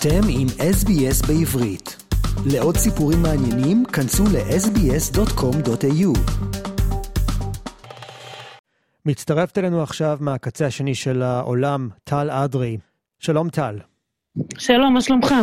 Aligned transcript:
אתם 0.00 0.20
עם 0.28 0.46
SBS 0.58 1.26
בעברית. 1.26 1.96
לעוד 2.52 2.76
סיפורים 2.76 3.22
מעניינים, 3.22 3.84
כנסו 3.84 4.24
ל-sbs.com.au. 4.24 6.18
מצטרפת 9.06 9.58
אלינו 9.58 9.82
עכשיו 9.82 10.18
מהקצה 10.20 10.66
השני 10.66 10.94
של 10.94 11.22
העולם, 11.22 11.88
טל 12.04 12.30
אדרי. 12.30 12.78
שלום 13.18 13.50
טל. 13.50 13.78
שלום, 14.58 14.94
מה 14.94 15.00
שלומך? 15.00 15.34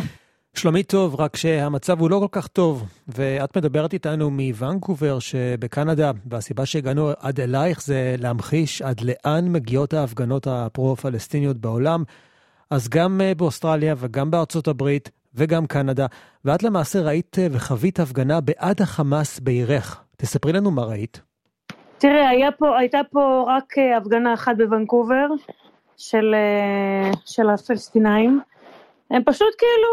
שלומי 0.53 0.83
טוב, 0.83 1.15
רק 1.15 1.35
שהמצב 1.35 1.99
הוא 1.99 2.09
לא 2.09 2.19
כל 2.19 2.39
כך 2.41 2.47
טוב, 2.47 2.83
ואת 3.07 3.57
מדברת 3.57 3.93
איתנו 3.93 4.29
מוונקובר 4.29 5.19
שבקנדה, 5.19 6.11
והסיבה 6.25 6.65
שהגענו 6.65 7.11
עד 7.19 7.39
אלייך 7.39 7.83
זה 7.83 8.15
להמחיש 8.17 8.81
עד 8.81 9.01
לאן 9.01 9.51
מגיעות 9.51 9.93
ההפגנות 9.93 10.47
הפרו-פלסטיניות 10.47 11.57
בעולם. 11.57 12.03
אז 12.69 12.89
גם 12.89 13.21
אה, 13.21 13.35
באוסטרליה 13.37 13.95
וגם 13.97 14.31
בארצות 14.31 14.67
הברית 14.67 15.11
וגם 15.35 15.67
קנדה, 15.67 16.05
ואת 16.45 16.63
למעשה 16.63 16.99
ראית 17.01 17.37
אה, 17.39 17.47
וחווית 17.51 17.99
הפגנה 17.99 18.41
בעד 18.41 18.81
החמאס 18.81 19.39
בירך. 19.39 20.01
תספרי 20.17 20.53
לנו 20.53 20.71
מה 20.71 20.83
ראית. 20.83 21.21
תראה, 21.97 22.51
פה, 22.57 22.79
הייתה 22.79 22.99
פה 23.11 23.45
רק 23.47 23.77
אה, 23.77 23.97
הפגנה 23.97 24.33
אחת 24.33 24.57
בוונקובר 24.57 25.27
של, 25.97 26.35
של 27.25 27.49
הפלסטינאים. 27.49 28.41
הם 29.11 29.23
פשוט 29.25 29.53
כאילו, 29.57 29.89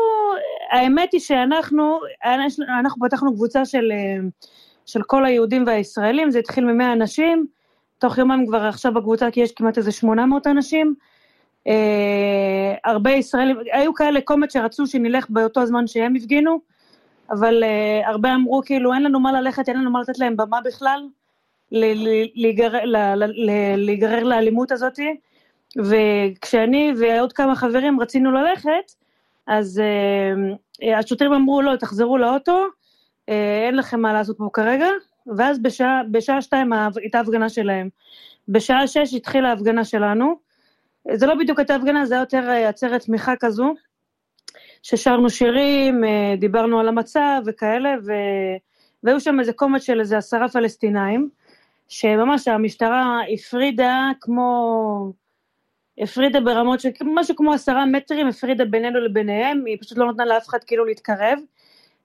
האמת 0.70 1.12
היא 1.12 1.20
שאנחנו, 1.20 2.00
אנחנו 2.80 3.06
פתחנו 3.06 3.34
קבוצה 3.34 3.64
של, 3.64 3.92
של 4.86 5.02
כל 5.02 5.24
היהודים 5.24 5.64
והישראלים, 5.66 6.30
זה 6.30 6.38
התחיל 6.38 6.64
מ-100 6.64 6.92
אנשים, 6.92 7.46
תוך 7.98 8.18
יומיים 8.18 8.46
כבר 8.46 8.62
עכשיו 8.62 8.94
בקבוצה 8.94 9.30
כי 9.30 9.40
יש 9.40 9.52
כמעט 9.52 9.78
איזה 9.78 9.92
800 9.92 10.46
אנשים. 10.46 10.94
אה, 11.68 12.74
הרבה 12.84 13.10
ישראלים, 13.10 13.56
היו 13.72 13.94
כאלה 13.94 14.20
קומץ 14.20 14.52
שרצו 14.52 14.86
שנלך 14.86 15.30
באותו 15.30 15.66
זמן 15.66 15.86
שהם 15.86 16.14
הפגינו, 16.16 16.60
אבל 17.30 17.64
אה, 17.64 18.08
הרבה 18.08 18.34
אמרו 18.34 18.62
כאילו 18.64 18.94
אין 18.94 19.02
לנו 19.02 19.20
מה 19.20 19.32
ללכת, 19.32 19.68
אין 19.68 19.76
לנו 19.76 19.90
מה 19.90 20.00
לתת 20.00 20.18
להם 20.18 20.36
במה 20.36 20.60
בכלל, 20.60 21.08
להיגרר 23.76 24.24
לאלימות 24.24 24.72
הזאת, 24.72 24.98
וכשאני 25.78 26.92
ועוד 27.00 27.32
כמה 27.32 27.56
חברים 27.56 28.00
רצינו 28.00 28.30
ללכת, 28.32 28.92
אז 29.46 29.82
אה, 30.82 30.98
השוטרים 30.98 31.32
אמרו 31.32 31.62
לא, 31.62 31.76
תחזרו 31.76 32.18
לאוטו, 32.18 32.66
אה, 33.28 33.62
אין 33.66 33.76
לכם 33.76 34.00
מה 34.00 34.12
לעשות 34.12 34.38
פה 34.38 34.48
כרגע, 34.52 34.86
ואז 35.36 35.58
בשעה, 35.58 36.02
בשעה 36.10 36.42
שתיים 36.42 36.72
הייתה 36.96 37.20
הפגנה 37.20 37.48
שלהם. 37.48 37.88
בשעה 38.48 38.86
שש 38.86 39.14
התחילה 39.14 39.50
ההפגנה 39.50 39.84
שלנו, 39.84 40.34
זה 41.14 41.26
לא 41.26 41.34
בדיוק 41.34 41.58
הייתה 41.58 41.74
הפגנה, 41.74 42.06
זה 42.06 42.14
היה 42.14 42.22
יותר 42.22 42.48
אה, 42.48 42.68
עצרת 42.68 43.02
תמיכה 43.02 43.34
כזו, 43.40 43.74
ששרנו 44.82 45.30
שירים, 45.30 46.04
אה, 46.04 46.34
דיברנו 46.38 46.80
על 46.80 46.88
המצב 46.88 47.42
וכאלה, 47.46 47.94
ו... 48.06 48.12
והיו 49.02 49.20
שם 49.20 49.40
איזה 49.40 49.52
קומץ 49.52 49.82
של 49.82 50.00
איזה 50.00 50.18
עשרה 50.18 50.48
פלסטינאים, 50.48 51.28
שממש 51.88 52.48
המשטרה 52.48 53.20
הפרידה 53.34 54.10
כמו... 54.20 55.12
הפרידה 55.98 56.40
ברמות 56.40 56.80
של 56.80 56.88
משהו 57.02 57.36
כמו 57.36 57.52
עשרה 57.52 57.86
מטרים, 57.86 58.26
הפרידה 58.26 58.64
בינינו 58.64 59.00
לביניהם, 59.00 59.64
היא 59.66 59.76
פשוט 59.80 59.98
לא 59.98 60.12
נתנה 60.12 60.24
לאף 60.24 60.48
אחד 60.48 60.64
כאילו 60.64 60.84
להתקרב. 60.84 61.38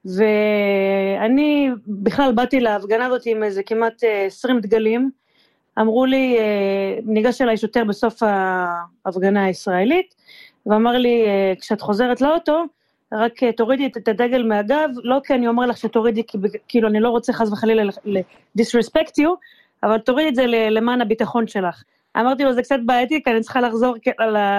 ואני 0.06 1.70
בכלל 1.88 2.32
באתי 2.32 2.59
להפגנה 2.59 3.06
הזאת 3.06 3.22
עם 3.26 3.44
איזה 3.44 3.64
כמעט 3.64 4.04
20 4.28 4.56
אה, 4.56 4.61
דגלים, 4.61 5.11
אמרו 5.80 6.06
לי, 6.06 6.38
אה, 6.39 7.00
ניגש 7.06 7.42
אליי 7.42 7.58
שוטר 7.58 7.83
בסוף 7.83 8.23
ההפגנה 9.06 9.45
הישראלית, 9.45 10.16
ואמר 10.66 10.97
לי, 10.97 11.25
אה, 11.25 11.53
כשאת 11.61 11.81
חוזרת 11.81 12.22
לאוטו, 12.22 12.64
רק 13.14 13.44
אה, 13.44 13.52
תורידי 13.52 13.86
את 13.98 14.08
הדגל 14.08 14.44
מהגב, 14.44 14.89
לא 15.04 15.20
כי 15.23 15.33
אני 15.33 15.48
אומר 15.48 15.66
לך 15.66 15.77
שתורידי, 15.77 16.23
כאילו 16.67 16.87
אני 16.87 16.99
לא 16.99 17.10
רוצה 17.10 17.33
חס 17.33 17.52
וחלילה 17.52 17.83
ל-disrespect 18.05 19.21
you, 19.21 19.30
אבל 19.83 19.98
תורידי 19.98 20.30
את 20.30 20.36
זה 20.36 20.45
למען 20.48 21.02
הביטחון 21.02 21.48
שלך. 21.48 21.83
אמרתי 22.17 22.43
לו, 22.43 22.54
זה 22.54 22.61
קצת 22.61 22.80
בעייתי, 22.86 23.23
כי 23.23 23.32
אני 23.32 23.42
צריכה 23.42 23.61
לחזור 23.61 23.95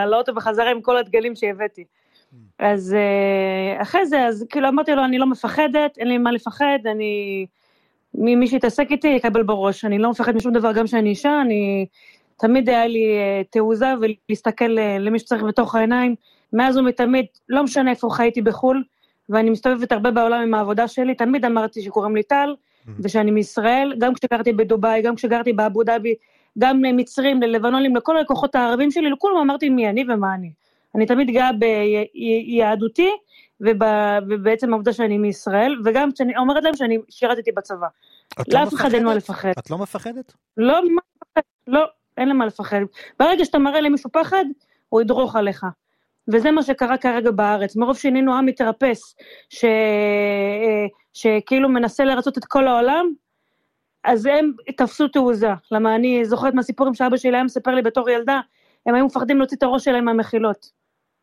לאוטו 0.06 0.34
בחזרה 0.34 0.70
עם 0.70 0.80
כל 0.80 0.96
הדגלים 0.96 1.36
שהבאתי. 1.36 1.84
אז 2.58 2.96
אחרי 3.78 4.06
זה, 4.06 4.26
אז 4.26 4.46
כאילו 4.50 4.68
אמרתי 4.68 4.92
לו, 4.92 5.04
אני 5.04 5.18
לא 5.18 5.26
מפחדת, 5.26 5.98
אין 5.98 6.08
לי 6.08 6.18
מה 6.18 6.32
לפחד, 6.32 6.78
אני... 6.86 7.46
מי 8.20 8.46
שיתעסק 8.46 8.86
איתי 8.90 9.08
יקבל 9.08 9.42
בראש. 9.42 9.84
אני 9.84 9.98
לא 9.98 10.10
מפחד 10.10 10.36
משום 10.36 10.52
דבר, 10.52 10.72
גם 10.72 10.84
כשאני 10.84 11.08
אישה, 11.10 11.40
אני... 11.40 11.86
תמיד 12.40 12.68
היה 12.68 12.86
לי 12.86 13.04
uh, 13.18 13.46
תעוזה 13.50 13.94
ולהסתכל 14.00 14.78
uh, 14.78 14.80
למי 15.00 15.18
שצריך 15.18 15.42
בתוך 15.42 15.74
העיניים. 15.74 16.14
מאז 16.52 16.76
ומתמיד, 16.76 17.26
לא 17.48 17.62
משנה 17.62 17.90
איפה 17.90 18.08
חייתי 18.10 18.42
בחו"ל, 18.42 18.84
ואני 19.28 19.50
מסתובבת 19.50 19.92
הרבה 19.92 20.10
בעולם 20.10 20.42
עם 20.42 20.54
העבודה 20.54 20.88
שלי, 20.88 21.14
תמיד 21.14 21.44
אמרתי 21.44 21.82
שקוראים 21.82 22.16
לי 22.16 22.22
טל, 22.22 22.54
mm-hmm. 22.54 22.90
ושאני 23.00 23.30
מישראל, 23.30 23.94
גם 23.98 24.14
כשגרתי 24.14 24.52
בדובאי, 24.52 25.02
גם 25.02 25.14
כשגרתי 25.14 25.52
באבו 25.52 25.82
דאבי, 25.82 26.14
גם 26.58 26.84
למצרים, 26.84 27.42
ללבנונים, 27.42 27.96
לכל 27.96 28.16
הלקוחות 28.16 28.54
הערבים 28.54 28.90
שלי, 28.90 29.10
לכולם 29.10 29.36
אמרתי 29.36 29.68
מי 29.68 29.88
אני 29.88 30.04
ומה 30.08 30.34
אני. 30.34 30.50
אני 30.94 31.06
תמיד 31.06 31.30
גאה 31.30 31.50
ביהדותי, 31.52 33.10
ובעצם 33.60 34.72
העובדה 34.72 34.92
שאני 34.92 35.18
מישראל, 35.18 35.80
וגם 35.84 36.12
כשאני 36.12 36.36
אומרת 36.36 36.64
להם 36.64 36.76
שאני 36.76 36.98
שירתתי 37.10 37.52
בצבא. 37.52 37.86
לא 38.38 38.44
לאף 38.60 38.74
אחד 38.74 38.94
אין 38.94 39.04
מה 39.04 39.14
לפחד. 39.14 39.52
את 39.58 39.70
לא 39.70 39.78
מפחדת? 39.78 40.32
לא, 40.56 40.80
מה 40.94 41.00
לפחד? 41.16 41.42
לא, 41.66 41.84
אין 42.16 42.28
למה 42.28 42.46
לפחד. 42.46 42.80
ברגע 43.18 43.44
שאתה 43.44 43.58
מראה 43.58 43.80
למישהו 43.80 44.10
פחד, 44.12 44.44
הוא 44.88 45.00
ידרוך 45.00 45.36
עליך. 45.36 45.66
וזה 46.28 46.50
מה 46.50 46.62
שקרה 46.62 46.98
כרגע 46.98 47.30
בארץ. 47.30 47.76
מרוב 47.76 47.96
שינינו 47.96 48.34
עם 48.34 48.46
מתרפס, 48.46 49.16
ש... 49.50 49.64
אה, 49.64 50.86
שכאילו 51.12 51.68
מנסה 51.68 52.04
לרצות 52.04 52.38
את 52.38 52.44
כל 52.44 52.68
העולם, 52.68 53.12
אז 54.04 54.26
הם 54.26 54.52
תפסו 54.76 55.08
תעוזה. 55.08 55.50
למה 55.70 55.94
אני 55.94 56.24
זוכרת 56.24 56.54
מהסיפורים 56.54 56.94
שאבא 56.94 57.16
שלי 57.16 57.36
היה 57.36 57.44
מספר 57.44 57.74
לי 57.74 57.82
בתור 57.82 58.10
ילדה, 58.10 58.40
הם 58.86 58.94
היו 58.94 59.06
מפחדים 59.06 59.38
להוציא 59.38 59.56
את 59.56 59.62
הראש 59.62 59.84
שלהם 59.84 60.04
מהמחילות. 60.04 60.70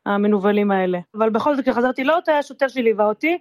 המנוולים 0.05 0.71
האלה. 0.71 0.99
אבל 1.15 1.29
בכל 1.29 1.55
זאת, 1.55 1.65
כשחזרתי 1.65 2.03
לאוטו, 2.03 2.31
היה 2.31 2.43
שוטר 2.43 2.67
שליווה 2.67 3.05
אותי. 3.05 3.37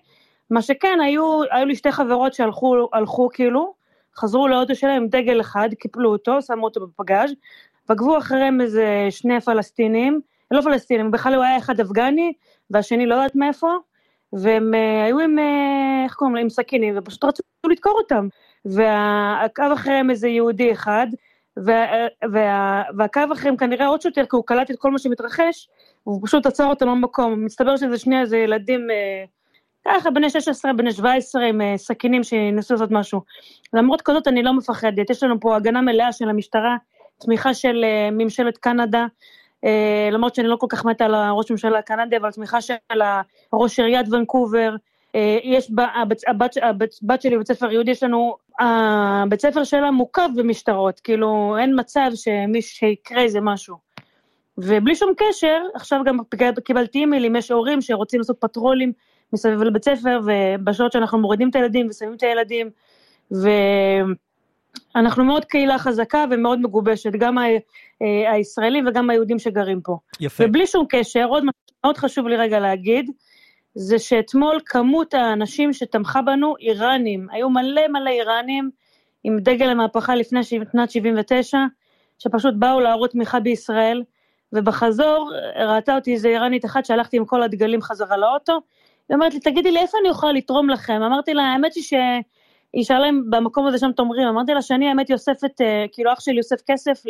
מה 0.51 0.63
שכן, 0.63 0.99
היו, 1.03 1.41
היו 1.51 1.67
לי 1.67 1.77
שתי 1.77 1.93
חברות 1.93 2.35
שהלכו 2.35 2.89
הלכו, 2.93 3.29
כאילו, 3.33 3.75
חזרו 4.17 4.49
לאוטו 4.49 4.75
שלהם 4.75 5.03
עם 5.03 5.09
דגל 5.09 5.41
אחד, 5.41 5.69
קיפלו 5.79 6.13
אותו, 6.13 6.43
שמו 6.43 6.65
אותו 6.65 6.87
בפגאז', 6.87 7.31
ועקבו 7.89 8.19
אחריהם 8.19 8.61
איזה 8.61 9.07
שני 9.11 9.41
פלסטינים, 9.41 10.21
לא 10.51 10.61
פלסטינים, 10.61 11.11
בכלל 11.11 11.35
הוא 11.35 11.45
היה 11.45 11.59
אחד 11.59 11.81
אפגני, 11.81 12.33
והשני 12.71 13.07
לא 13.07 13.15
יודעת 13.15 13.37
מאיפה, 13.37 13.73
והם 14.33 14.75
uh, 14.75 15.07
היו 15.07 15.19
עם, 15.19 15.39
uh, 15.39 16.05
איך 16.05 16.15
קוראים 16.15 16.35
להם, 16.35 16.45
עם 16.45 16.51
סכינים, 16.51 16.95
ופשוט 16.99 17.25
רצו 17.25 17.43
לדקור 17.71 17.93
אותם. 17.99 18.29
ועקב 18.65 19.73
אחריהם 19.73 20.11
איזה 20.11 20.29
יהודי 20.29 20.73
אחד, 20.73 21.07
וה, 21.57 21.87
וה, 22.33 22.83
ועקב 22.99 23.33
אחריהם 23.33 23.57
כנראה 23.57 23.87
עוד 23.87 24.01
שוטר, 24.01 24.25
כי 24.25 24.37
הוא 24.37 24.45
קלט 24.47 24.71
את 24.71 24.77
כל 24.79 24.91
מה 24.91 24.99
שמתרחש, 24.99 25.69
והוא 26.07 26.21
פשוט 26.27 26.47
עצר 26.47 26.65
אותם 26.65 26.87
במקום. 26.87 27.45
מסתבר 27.45 27.77
שזה 27.77 27.99
שני 27.99 28.21
איזה 28.21 28.37
ילדים, 28.37 28.91
אה, 28.91 29.25
ככה, 29.85 30.11
בני 30.11 30.31
16, 30.31 30.73
בני 30.73 30.93
17, 30.93 31.45
עם 31.45 31.61
אה, 31.61 31.75
סכינים 31.77 32.25
שניסו 32.25 32.75
לעשות 32.75 32.91
משהו. 32.91 33.21
למרות 33.73 34.03
כזאת 34.03 34.29
אני 34.29 34.43
לא 34.43 34.53
מפחדת, 34.53 35.11
יש 35.11 35.23
לנו 35.23 35.41
פה 35.41 35.57
הגנה 35.57 35.81
מלאה 35.81 36.13
של 36.13 36.29
המשטרה, 36.29 36.77
תמיכה 37.21 37.55
של 37.55 37.85
אה, 37.85 38.09
ממשלת 38.13 38.59
קנדה, 38.59 39.07
למרות 40.13 40.35
שאני 40.35 40.49
לא 40.49 40.57
כל 40.57 40.67
כך 40.71 40.85
מתה 40.85 41.05
על 41.05 41.15
הראש 41.15 41.51
ממשלה 41.51 41.79
הקנדי, 41.79 42.17
אבל 42.17 42.31
תמיכה 42.31 42.61
של 42.61 42.75
ראש 43.53 43.81
עיריית 43.81 44.07
ונקובר, 44.13 44.77
יש, 45.45 45.71
הבת, 45.95 46.21
הבת, 46.27 46.57
הבת 47.03 47.23
שלי 47.23 47.35
בבית 47.35 47.47
ספר 47.47 47.73
יהודי, 47.73 47.91
יש 47.91 48.03
לנו, 48.03 48.37
הבית 48.61 49.41
ספר 49.41 49.65
שלה 49.65 49.91
מוקף 49.91 50.27
במשטרות, 50.37 51.01
כאילו 51.01 51.57
אין 51.59 51.81
מצב 51.81 52.11
שמי 52.15 52.63
שיקרה 52.63 53.23
איזה 53.23 53.41
משהו. 53.41 53.84
ובלי 54.59 54.95
שום 54.95 55.13
קשר, 55.17 55.63
עכשיו 55.75 56.01
גם 56.05 56.19
קיבלתי 56.65 56.99
אימיילים, 56.99 57.37
יש 57.37 57.51
הורים 57.51 57.81
שרוצים 57.81 58.21
לעשות 58.21 58.37
פטרולים 58.41 58.93
מסביב 59.33 59.63
לבית 59.63 59.85
ספר, 59.85 60.21
ובשעות 60.25 60.93
שאנחנו 60.93 61.19
מורידים 61.19 61.51
את 61.51 61.57
הילדים 61.57 61.89
ושמים 61.91 62.15
את 62.15 62.23
הילדים, 62.23 62.71
ואנחנו 64.95 65.25
מאוד 65.25 65.45
קהילה 65.45 65.79
חזקה 65.79 66.25
ומאוד 66.31 66.61
מגובשת, 66.61 67.13
גם 67.13 67.39
ה... 67.39 67.43
אה, 68.03 68.33
הישראלים 68.33 68.87
וגם 68.87 69.11
היהודים 69.11 69.39
שגרים 69.39 69.81
פה. 69.81 69.99
יפה. 70.21 70.45
ובלי 70.45 70.67
שום 70.67 70.87
קשר, 70.89 71.25
עוד 71.25 71.45
מאוד 71.85 71.97
חשוב 71.97 72.29
לי 72.29 72.37
רגע 72.37 72.61
להגיד, 72.61 73.11
זה 73.75 73.99
שאתמול 73.99 74.61
כמות 74.67 75.15
האנשים 75.15 75.73
שתמכה 75.73 76.23
בנו, 76.23 76.55
איראנים, 76.61 77.27
היו 77.31 77.51
מלא 77.51 77.89
מלא 77.89 78.11
איראנים 78.11 78.71
עם 79.25 79.39
דגל 79.41 79.69
המהפכה 79.69 80.15
לפני 80.15 80.43
שנת 80.43 80.91
79, 80.91 81.59
שפשוט 82.19 82.55
באו 82.59 82.81
להראות 82.81 83.11
תמיכה 83.11 83.41
בישראל, 83.41 84.03
ובחזור 84.55 85.33
ראתה 85.57 85.95
אותי 85.95 86.13
איזה 86.13 86.29
איראנית 86.29 86.65
אחת 86.65 86.85
שהלכתי 86.85 87.17
עם 87.17 87.25
כל 87.25 87.43
הדגלים 87.43 87.83
חזרה 87.83 88.17
לאוטו, 88.17 88.61
היא 89.09 89.15
אומרת 89.15 89.35
לי, 89.35 89.41
תגידי 89.41 89.71
לי, 89.71 89.81
איפה 89.81 89.99
אני 90.01 90.09
יכולה 90.09 90.33
לתרום 90.33 90.71
לכם? 90.71 91.03
אמרתי 91.03 91.35
לה, 91.35 91.43
האמת 91.43 91.75
היא 91.75 91.85
שהיא 91.85 92.85
שאלה 92.85 93.09
אם 93.09 93.23
במקום 93.31 93.67
הזה 93.67 93.79
שם 93.79 93.93
תומרים, 93.93 94.29
אמרתי 94.29 94.55
לה 94.55 94.63
שאני 94.63 94.89
האמת 94.89 95.09
היא 95.09 95.15
אוספת, 95.15 95.61
אה, 95.61 95.85
כאילו 95.93 96.13
אח 96.13 96.21
שלי 96.21 96.39
אוסף 96.39 96.61
כסף 96.67 97.03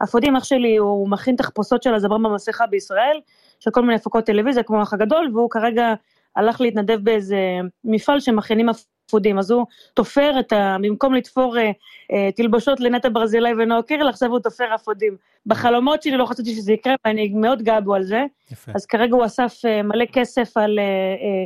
לאפודים, 0.00 0.36
אח 0.36 0.44
שלי 0.44 0.76
הוא 0.76 1.08
מכין 1.08 1.36
תחפושות 1.36 1.82
של 1.82 1.94
הזמר 1.94 2.18
במסכה 2.18 2.66
בישראל, 2.66 3.20
של 3.60 3.70
כל 3.70 3.80
מיני 3.80 3.94
הפקות 3.94 4.24
טלוויזיה, 4.24 4.62
כמו 4.62 4.78
האח 4.78 4.92
הגדול, 4.92 5.30
והוא 5.34 5.50
כרגע 5.50 5.94
הלך 6.36 6.60
להתנדב 6.60 6.98
באיזה 7.02 7.38
מפעל 7.84 8.20
שמכינים 8.20 8.68
אפודים, 9.08 9.38
אז 9.38 9.50
הוא 9.50 9.66
תופר 9.94 10.40
את 10.40 10.52
ה... 10.52 10.76
במקום 10.82 11.14
לתפור 11.14 11.58
אה, 11.58 11.70
אה, 12.12 12.32
תלבושות 12.32 12.80
לנטע 12.80 13.08
ברזילי 13.12 13.50
ונועה 13.58 13.82
קירל, 13.82 14.08
עכשיו 14.08 14.30
הוא 14.30 14.38
תופר 14.38 14.74
אפודים. 14.74 15.16
בחלומות 15.46 16.02
שלי 16.02 16.16
לא 16.16 16.26
חשבתי 16.26 16.54
שזה 16.54 16.72
יקרה, 16.72 16.94
ואני 17.04 17.28
מאוד 17.28 17.62
גאה 17.62 17.80
בו 17.80 17.94
על 17.94 18.02
זה. 18.02 18.24
יפה. 18.52 18.72
אז 18.74 18.86
כרגע 18.86 19.16
הוא 19.16 19.24
אסף 19.24 19.60
אה, 19.64 19.82
מלא 19.82 20.04
כסף 20.12 20.56
על... 20.56 20.78
אה, 20.78 20.84
אה, 20.84 21.44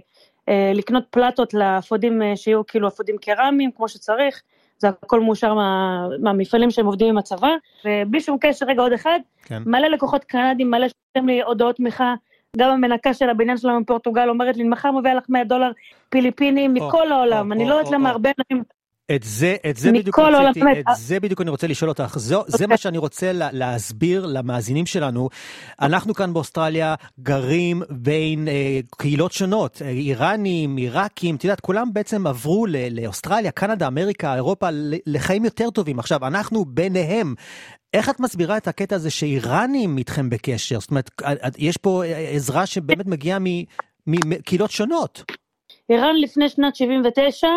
אה, 0.48 0.72
לקנות 0.74 1.04
פלטות 1.10 1.54
לאפודים 1.54 2.22
שיהיו 2.36 2.66
כאילו 2.66 2.88
אפודים 2.88 3.16
קרמיים, 3.18 3.70
כמו 3.76 3.88
שצריך. 3.88 4.42
זה 4.78 4.88
הכל 4.88 5.20
מאושר 5.20 5.54
מה, 5.54 6.06
מהמפעלים 6.22 6.70
שהם 6.70 6.86
עובדים 6.86 7.08
עם 7.08 7.18
הצבא, 7.18 7.48
ובלי 7.84 8.20
שום 8.20 8.38
קשר, 8.40 8.66
רגע 8.66 8.82
עוד 8.82 8.92
אחד, 8.92 9.20
כן. 9.44 9.62
מלא 9.66 9.88
לקוחות 9.88 10.24
קנדים, 10.24 10.70
מלא 10.70 10.86
שולחים 10.88 11.28
לי 11.28 11.42
הודעות 11.42 11.76
תמיכה, 11.76 12.14
גם 12.56 12.70
המנקה 12.70 13.14
של 13.14 13.31
הבניין 13.31 13.56
שלנו 13.56 13.81
מפורטוגל 13.81 14.29
אומרת 14.29 14.56
לי, 14.56 14.64
מחר 14.64 14.91
מביאה 14.93 15.14
לך 15.14 15.25
100 15.29 15.44
דולר 15.44 15.70
פיליפינים 16.08 16.75
מכל 16.75 17.12
העולם, 17.12 17.52
אני 17.52 17.69
לא 17.69 17.75
יודעת 17.75 17.93
למה 17.93 18.11
הרבה 18.11 18.31
אנשים... 18.38 18.62
את 19.14 19.23
זה, 19.23 19.56
את 19.70 19.76
זה 19.76 19.93
בדיוק 19.93 20.19
רציתי, 20.19 20.81
את 20.81 20.85
זה 20.97 21.20
בדיוק 21.20 21.41
אני 21.41 21.50
רוצה 21.50 21.67
לשאול 21.67 21.88
אותך. 21.88 22.19
זו, 22.19 22.44
זה 22.47 22.67
מה 22.67 22.76
שאני 22.76 22.99
רוצה 22.99 23.32
לה, 23.32 23.49
להסביר 23.52 24.26
למאזינים 24.26 24.87
שלנו. 24.87 25.29
אנחנו 25.81 26.14
כאן 26.14 26.32
באוסטרליה 26.32 26.94
גרים 27.20 27.82
בין 27.91 28.49
אה, 28.49 28.81
קהילות 28.99 29.32
שונות, 29.32 29.82
איראנים, 29.82 30.76
עיראקים, 30.76 31.37
את 31.37 31.44
יודעת, 31.44 31.61
כולם 31.61 31.93
בעצם 31.93 32.26
עברו 32.26 32.67
לאוסטרליה, 32.91 33.50
קנדה, 33.50 33.87
אמריקה, 33.87 34.35
אירופה, 34.35 34.69
לחיים 35.06 35.44
יותר 35.44 35.70
טובים. 35.70 35.99
עכשיו, 35.99 36.26
אנחנו 36.26 36.64
ביניהם. 36.64 37.35
איך 37.94 38.10
את 38.10 38.20
מסבירה 38.20 38.56
את 38.56 38.69
הקטע 38.69 38.96
הזה 38.96 39.10
שאיראנים 39.10 39.98
איתכם 39.98 40.31
בקשר? 40.31 40.81
זאת 40.81 40.90
אומרת, 40.90 41.10
יש 41.58 41.76
פה 41.76 42.02
עזרה 42.34 42.66
שבאמת 42.66 43.06
מגיעה 43.06 43.38
מקהילות 44.06 44.70
שונות. 44.70 45.25
איראן 45.90 46.16
לפני 46.16 46.48
שנת 46.48 46.76
79, 46.76 47.48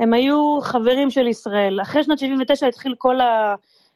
הם 0.00 0.12
היו 0.12 0.58
חברים 0.62 1.10
של 1.10 1.26
ישראל. 1.26 1.82
אחרי 1.82 2.04
שנת 2.04 2.18
79 2.18 2.66
התחיל 2.66 2.94
כל 2.98 3.16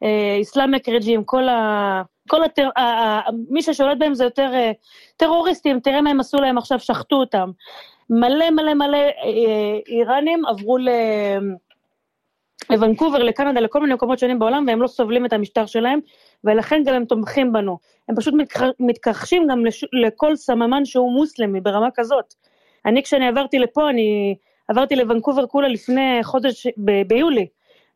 האסלאמיק 0.02 0.88
רג'ים, 0.88 1.24
כל 1.24 1.48
ה... 1.48 2.02
כל 2.28 2.44
הטר... 2.44 2.68
מי 3.48 3.62
ששולט 3.62 3.98
בהם 3.98 4.14
זה 4.14 4.24
יותר 4.24 4.50
אה, 4.54 4.72
טרוריסטים, 5.16 5.80
תראה 5.80 6.00
מה 6.00 6.10
הם 6.10 6.20
עשו 6.20 6.40
להם 6.40 6.58
עכשיו, 6.58 6.78
שחטו 6.78 7.16
אותם. 7.16 7.50
מלא 8.10 8.50
מלא 8.50 8.74
מלא 8.74 8.96
אה, 8.96 9.78
איראנים 9.88 10.46
עברו 10.46 10.78
ל... 10.78 10.88
לוונקובר, 12.70 13.18
לקנדה, 13.18 13.60
לכל 13.60 13.80
מיני 13.80 13.94
מקומות 13.94 14.18
שונים 14.18 14.38
בעולם, 14.38 14.64
והם 14.68 14.82
לא 14.82 14.86
סובלים 14.86 15.26
את 15.26 15.32
המשטר 15.32 15.66
שלהם, 15.66 16.00
ולכן 16.44 16.82
גם 16.86 16.94
הם 16.94 17.04
תומכים 17.04 17.52
בנו. 17.52 17.78
הם 18.08 18.16
פשוט 18.16 18.34
מתכחשים 18.80 19.46
גם 19.50 19.66
לש... 19.66 19.84
לכל 19.92 20.36
סממן 20.36 20.84
שהוא 20.84 21.12
מוסלמי 21.12 21.60
ברמה 21.60 21.88
כזאת. 21.94 22.34
אני, 22.86 23.02
כשאני 23.02 23.28
עברתי 23.28 23.58
לפה, 23.58 23.90
אני 23.90 24.34
עברתי 24.68 24.96
לוונקובר 24.96 25.46
כולה 25.46 25.68
לפני 25.68 26.18
חודש, 26.22 26.66
ב- 26.66 27.02
ביולי. 27.08 27.46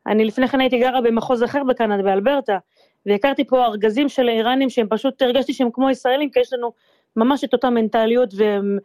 אני 0.07 0.25
לפני 0.25 0.47
כן 0.47 0.61
הייתי 0.61 0.79
גרה 0.79 1.01
במחוז 1.01 1.43
אחר 1.43 1.63
בקנדה, 1.63 2.03
באלברטה, 2.03 2.57
והכרתי 3.05 3.43
פה 3.43 3.65
ארגזים 3.65 4.09
של 4.09 4.29
איראנים 4.29 4.69
שהם 4.69 4.87
פשוט, 4.89 5.21
הרגשתי 5.21 5.53
שהם 5.53 5.69
כמו 5.73 5.89
ישראלים, 5.89 6.29
כי 6.29 6.39
יש 6.39 6.53
לנו 6.53 6.71
ממש 7.15 7.43
את 7.43 7.53
אותה 7.53 7.69
מנטליות, 7.69 8.33
והם, 8.37 8.77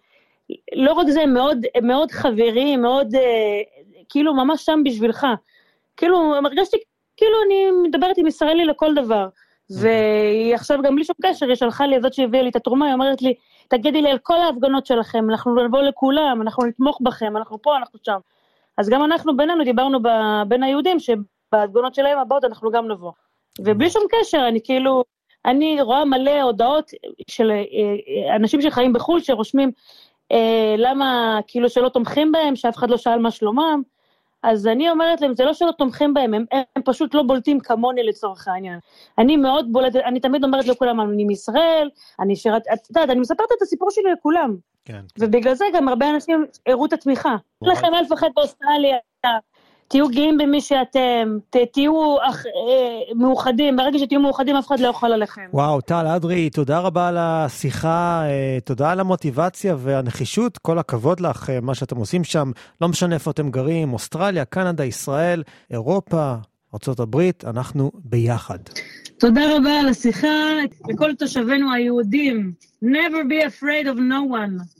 לא 0.75 0.93
רק 0.93 1.09
זה, 1.09 1.21
הם 1.21 1.35
מאוד, 1.35 1.67
מאוד 1.83 2.11
חברים, 2.11 2.83
מאוד, 2.83 3.15
אה, 3.15 3.21
כאילו 4.09 4.35
ממש 4.35 4.65
שם 4.65 4.81
בשבילך. 4.85 5.27
כאילו, 6.01 6.35
הרגשתי 6.35 6.77
כאילו 7.17 7.37
אני 7.47 7.71
מדברת 7.89 8.19
עם 8.19 8.27
ישראלי 8.27 8.65
לכל 8.65 8.95
דבר. 8.95 9.29
והיא 9.71 10.55
עכשיו 10.55 10.79
גם 10.83 10.95
בלי 10.95 11.05
שום 11.05 11.17
קשר, 11.23 11.47
היא 11.47 11.55
שלחה 11.55 11.87
לי, 11.87 12.01
זאת 12.01 12.15
שהביאה 12.15 12.43
לי 12.43 12.49
את 12.51 12.57
התרומה, 12.57 12.87
היא 12.87 12.95
אומרת 12.95 13.23
לי, 13.23 13.35
תגידי 13.69 14.03
לי 14.03 14.11
על 14.11 14.19
כל 14.19 14.37
ההפגנות 14.37 14.87
שלכם, 14.87 15.31
אנחנו 15.31 15.65
נבוא 15.65 15.83
לכולם, 15.83 16.43
אנחנו 16.43 16.65
נתמוך 16.65 16.99
בכם, 17.03 17.37
אנחנו 17.37 17.63
פה, 17.63 17.77
אנחנו 17.77 17.99
שם. 18.03 18.19
אז 18.79 18.89
גם 18.89 19.05
אנחנו 19.05 19.37
בינינו 19.37 19.65
דיברנו 19.65 19.99
בין 20.49 20.63
היהודים, 20.63 20.97
שבהפגנות 20.99 21.95
שלהם 21.95 22.19
הבאות 22.19 22.45
אנחנו 22.45 22.71
גם 22.71 22.89
נבוא. 22.89 23.13
ובלי 23.59 23.91
שום 23.91 24.03
קשר, 24.11 24.45
אני 24.49 24.61
כאילו, 24.65 25.05
אני 25.45 25.83
רואה 25.83 26.05
מלא 26.05 26.43
הודעות 26.43 26.91
של 27.31 27.51
אה, 27.51 27.57
אה, 27.57 28.37
אנשים 28.37 28.63
שחיים 28.63 28.93
בחו"ל, 28.93 29.21
שרושמים 29.21 29.71
אה, 30.33 30.75
למה, 30.79 31.39
כאילו 31.47 31.69
שלא 31.71 31.89
תומכים 31.89 32.33
בהם, 32.33 32.57
שאף 32.57 32.77
אחד 32.77 32.91
לא 32.91 32.97
שאל 32.97 33.19
מה 33.19 33.31
שלומם. 33.31 33.83
אז 34.43 34.67
אני 34.67 34.91
אומרת 34.91 35.21
להם, 35.21 35.35
זה 35.35 35.45
לא 35.45 35.55
שלא 35.55 35.71
תומכים 35.79 36.15
בהם, 36.15 36.35
הם, 36.35 36.45
הם 36.53 36.83
פשוט 36.85 37.15
לא 37.15 37.23
בולטים 37.23 37.61
כמוני 37.61 38.03
לצורך 38.03 38.49
העניין. 38.49 38.79
אני 39.19 39.37
מאוד 39.37 39.73
בולטת, 39.73 40.01
אני 40.05 40.21
תמיד 40.21 40.45
אומרת 40.45 40.67
לכולם, 40.67 41.01
אני 41.01 41.25
מישראל, 41.25 41.91
אני 42.21 42.37
שירת, 42.37 42.63
את 42.73 42.91
יודעת, 42.91 43.11
אני 43.11 43.21
מספרת 43.21 43.49
את 43.57 43.63
הסיפור 43.63 43.91
שלי 43.91 44.13
לכולם. 44.13 44.57
כן. 44.85 44.93
כן. 44.93 45.01
ובגלל 45.19 45.55
זה 45.55 45.65
גם 45.75 45.89
הרבה 45.89 46.11
אנשים 46.11 46.47
הראו 46.67 46.87
את 46.87 46.93
התמיכה. 46.93 47.37
אין 47.63 47.71
לכם 47.73 47.95
אלף 47.95 48.13
אחת 48.13 48.29
באוסטרליה, 48.37 48.97
תהיו 49.91 50.09
גאים 50.09 50.39
במי 50.39 50.61
שאתם, 50.61 51.39
ת, 51.51 51.57
תהיו 51.73 52.17
אח, 52.23 52.47
אה, 52.47 53.15
מאוחדים, 53.15 53.77
ברגע 53.77 53.99
שתהיו 53.99 54.21
מאוחדים 54.21 54.57
אף 54.57 54.67
אחד 54.67 54.81
לא 54.81 54.87
יאכל 54.87 55.13
עליכם. 55.13 55.43
וואו, 55.53 55.81
טל 55.81 56.07
אדרי, 56.07 56.51
תודה 56.51 56.79
רבה 56.79 57.09
על 57.09 57.17
השיחה, 57.19 58.23
אה, 58.25 58.59
תודה 58.65 58.91
על 58.91 59.01
המוטיבציה 59.01 59.77
והנחישות, 59.79 60.59
כל 60.59 60.79
הכבוד 60.79 61.21
לך, 61.21 61.51
אה, 61.51 61.61
מה 61.61 61.75
שאתם 61.75 61.97
עושים 61.97 62.25
שם, 62.25 62.51
לא 62.81 62.89
משנה 62.89 63.15
איפה 63.15 63.31
אתם 63.31 63.51
גרים, 63.51 63.93
אוסטרליה, 63.93 64.45
קנדה, 64.45 64.85
ישראל, 64.85 65.43
אירופה, 65.71 66.35
ארה"ב, 66.75 67.21
אנחנו 67.45 67.91
ביחד. 67.95 68.59
תודה 69.19 69.57
רבה 69.57 69.81
על 69.81 69.89
השיחה, 69.89 70.29
לכל 70.89 71.15
תושבינו 71.15 71.73
היהודים, 71.73 72.53
never 72.85 73.23
be 73.31 73.47
afraid 73.47 73.87
of 73.87 73.99
no 73.99 74.33
one. 74.33 74.80